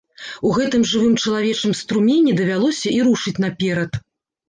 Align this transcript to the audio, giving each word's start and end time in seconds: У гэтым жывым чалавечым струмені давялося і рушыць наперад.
У 0.47 0.53
гэтым 0.57 0.85
жывым 0.91 1.13
чалавечым 1.23 1.77
струмені 1.83 2.37
давялося 2.43 2.87
і 2.97 3.07
рушыць 3.13 3.39
наперад. 3.49 4.05